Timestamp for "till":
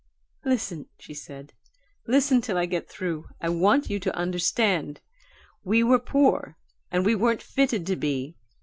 2.41-2.57